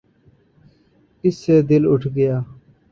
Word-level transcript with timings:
اس 1.23 1.35
سے 1.43 1.55
دل 1.69 1.83
اٹھ 1.91 2.07
گیا۔ 2.15 2.35